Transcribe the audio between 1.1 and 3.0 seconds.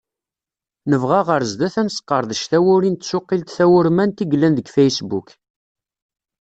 ɣer sdat ad nesseqdec tawuri n